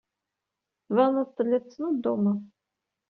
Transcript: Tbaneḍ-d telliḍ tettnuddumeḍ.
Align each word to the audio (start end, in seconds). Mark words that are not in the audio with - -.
Tbaneḍ-d 0.85 1.31
telliḍ 1.35 1.63
tettnuddumeḍ. 1.63 2.39